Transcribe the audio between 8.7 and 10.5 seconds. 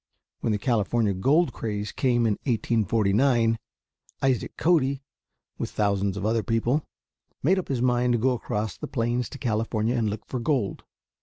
the plains to California and look for